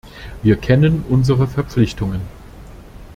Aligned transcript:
Wir 0.41 0.57
kennen 0.57 1.05
unsere 1.09 1.47
Verpflichtungen. 1.47 2.21